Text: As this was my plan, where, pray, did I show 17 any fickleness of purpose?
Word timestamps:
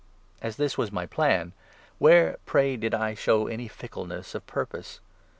As 0.41 0.55
this 0.55 0.79
was 0.79 0.91
my 0.91 1.05
plan, 1.05 1.53
where, 1.99 2.37
pray, 2.47 2.75
did 2.75 2.95
I 2.95 3.13
show 3.13 3.41
17 3.41 3.53
any 3.53 3.67
fickleness 3.67 4.33
of 4.33 4.47
purpose? 4.47 4.99